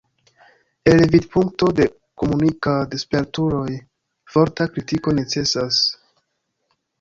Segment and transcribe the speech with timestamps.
[0.93, 1.85] El vidpunkto de
[2.21, 3.67] komunikad-spertuloj
[4.37, 5.81] forta kritiko necesas.